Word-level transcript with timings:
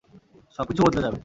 সবকিছু 0.57 0.81
বদলে 0.83 1.01
যাবে। 1.01 1.17